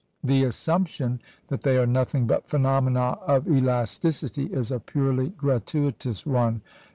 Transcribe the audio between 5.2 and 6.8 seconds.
gratuitous one.